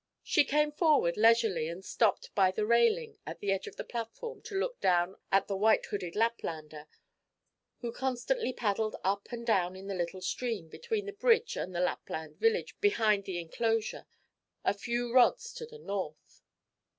[0.23, 4.41] She came forward leisurely, and stopped by the railing at the edge of the platform
[4.45, 6.87] to look down at the white hooded Laplander
[7.81, 11.79] who constantly paddled up and down in the little stream, between the bridge and the
[11.81, 14.07] Lapland Village behind the inclosure,
[14.63, 16.41] a few rods to the north.